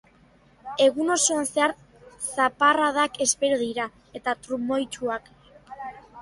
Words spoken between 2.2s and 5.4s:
zaparradak espero dira, eta trumoitsuak.